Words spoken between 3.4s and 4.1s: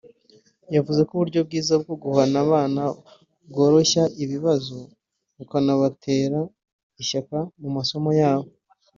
bworoshya